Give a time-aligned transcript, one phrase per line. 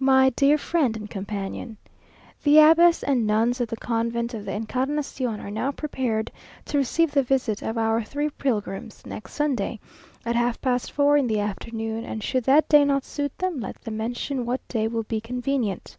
[0.00, 1.76] My dear Friend and Companion:
[2.42, 6.32] The Abbess and Nuns of the Convent of the Encarnación are now prepared
[6.64, 9.78] to receive the visit of our three pilgrims, next Sunday,
[10.24, 13.76] at half past four in the afternoon, and should that day not suit them, let
[13.82, 15.98] them mention what day will be convenient.